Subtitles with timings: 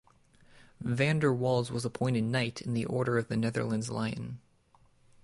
[0.79, 4.39] Van der Waals was appointed Knight in the Order of the Netherlands Lion.